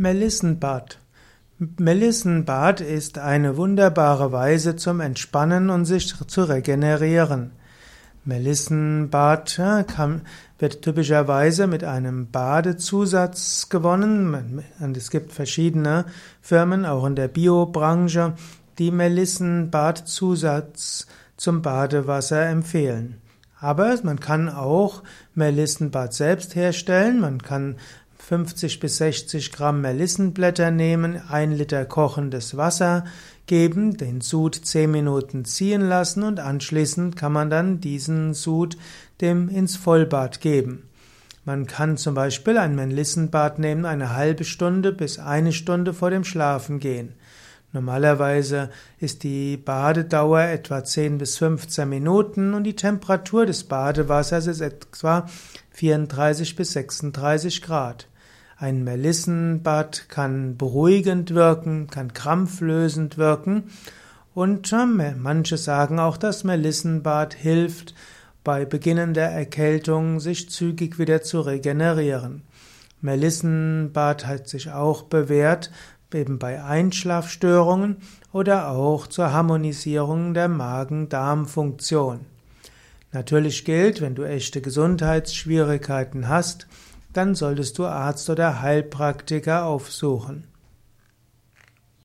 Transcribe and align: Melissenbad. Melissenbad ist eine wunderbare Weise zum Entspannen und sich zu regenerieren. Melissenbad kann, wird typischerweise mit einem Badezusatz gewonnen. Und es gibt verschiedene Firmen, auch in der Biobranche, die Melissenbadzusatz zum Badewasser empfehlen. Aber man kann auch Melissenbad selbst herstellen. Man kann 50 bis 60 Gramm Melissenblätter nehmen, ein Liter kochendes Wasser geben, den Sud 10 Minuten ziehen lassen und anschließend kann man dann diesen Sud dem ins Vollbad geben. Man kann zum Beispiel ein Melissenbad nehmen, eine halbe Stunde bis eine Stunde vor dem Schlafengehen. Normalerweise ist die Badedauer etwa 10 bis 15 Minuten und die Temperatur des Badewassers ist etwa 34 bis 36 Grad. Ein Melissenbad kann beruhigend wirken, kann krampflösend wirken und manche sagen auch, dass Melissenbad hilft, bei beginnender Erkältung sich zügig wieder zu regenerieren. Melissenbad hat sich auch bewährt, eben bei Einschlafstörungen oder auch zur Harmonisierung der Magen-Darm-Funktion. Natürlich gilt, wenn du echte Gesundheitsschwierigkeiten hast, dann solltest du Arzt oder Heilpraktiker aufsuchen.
Melissenbad. 0.00 0.98
Melissenbad 1.58 2.80
ist 2.80 3.18
eine 3.18 3.58
wunderbare 3.58 4.32
Weise 4.32 4.76
zum 4.76 5.00
Entspannen 5.00 5.68
und 5.68 5.84
sich 5.84 6.14
zu 6.26 6.44
regenerieren. 6.44 7.50
Melissenbad 8.24 9.60
kann, 9.88 10.22
wird 10.58 10.80
typischerweise 10.80 11.66
mit 11.66 11.84
einem 11.84 12.30
Badezusatz 12.30 13.68
gewonnen. 13.68 14.64
Und 14.80 14.96
es 14.96 15.10
gibt 15.10 15.34
verschiedene 15.34 16.06
Firmen, 16.40 16.86
auch 16.86 17.04
in 17.04 17.14
der 17.14 17.28
Biobranche, 17.28 18.32
die 18.78 18.92
Melissenbadzusatz 18.92 21.08
zum 21.36 21.60
Badewasser 21.60 22.46
empfehlen. 22.46 23.20
Aber 23.58 23.94
man 24.02 24.18
kann 24.18 24.48
auch 24.48 25.02
Melissenbad 25.34 26.14
selbst 26.14 26.56
herstellen. 26.56 27.20
Man 27.20 27.42
kann 27.42 27.76
50 28.30 28.78
bis 28.78 28.98
60 28.98 29.50
Gramm 29.50 29.80
Melissenblätter 29.80 30.70
nehmen, 30.70 31.20
ein 31.28 31.50
Liter 31.50 31.84
kochendes 31.84 32.56
Wasser 32.56 33.04
geben, 33.46 33.96
den 33.96 34.20
Sud 34.20 34.54
10 34.54 34.88
Minuten 34.88 35.44
ziehen 35.44 35.80
lassen 35.80 36.22
und 36.22 36.38
anschließend 36.38 37.16
kann 37.16 37.32
man 37.32 37.50
dann 37.50 37.80
diesen 37.80 38.32
Sud 38.32 38.76
dem 39.20 39.48
ins 39.48 39.74
Vollbad 39.74 40.40
geben. 40.40 40.84
Man 41.44 41.66
kann 41.66 41.96
zum 41.96 42.14
Beispiel 42.14 42.56
ein 42.56 42.76
Melissenbad 42.76 43.58
nehmen, 43.58 43.84
eine 43.84 44.14
halbe 44.14 44.44
Stunde 44.44 44.92
bis 44.92 45.18
eine 45.18 45.50
Stunde 45.50 45.92
vor 45.92 46.10
dem 46.10 46.22
Schlafengehen. 46.22 47.14
Normalerweise 47.72 48.70
ist 49.00 49.24
die 49.24 49.56
Badedauer 49.56 50.42
etwa 50.42 50.84
10 50.84 51.18
bis 51.18 51.36
15 51.38 51.88
Minuten 51.88 52.54
und 52.54 52.62
die 52.62 52.76
Temperatur 52.76 53.44
des 53.44 53.64
Badewassers 53.64 54.46
ist 54.46 54.60
etwa 54.60 55.28
34 55.72 56.54
bis 56.54 56.74
36 56.74 57.62
Grad. 57.62 58.06
Ein 58.60 58.84
Melissenbad 58.84 60.10
kann 60.10 60.58
beruhigend 60.58 61.32
wirken, 61.32 61.86
kann 61.86 62.12
krampflösend 62.12 63.16
wirken 63.16 63.70
und 64.34 64.70
manche 65.16 65.56
sagen 65.56 65.98
auch, 65.98 66.18
dass 66.18 66.44
Melissenbad 66.44 67.32
hilft, 67.32 67.94
bei 68.44 68.66
beginnender 68.66 69.22
Erkältung 69.22 70.20
sich 70.20 70.50
zügig 70.50 70.98
wieder 70.98 71.22
zu 71.22 71.40
regenerieren. 71.40 72.42
Melissenbad 73.00 74.26
hat 74.26 74.46
sich 74.46 74.70
auch 74.70 75.04
bewährt, 75.04 75.70
eben 76.12 76.38
bei 76.38 76.62
Einschlafstörungen 76.62 77.96
oder 78.30 78.68
auch 78.68 79.06
zur 79.06 79.32
Harmonisierung 79.32 80.34
der 80.34 80.48
Magen-Darm-Funktion. 80.48 82.26
Natürlich 83.10 83.64
gilt, 83.64 84.02
wenn 84.02 84.14
du 84.14 84.24
echte 84.24 84.60
Gesundheitsschwierigkeiten 84.60 86.28
hast, 86.28 86.66
dann 87.12 87.34
solltest 87.34 87.78
du 87.78 87.86
Arzt 87.86 88.28
oder 88.30 88.62
Heilpraktiker 88.62 89.64
aufsuchen. 89.64 90.49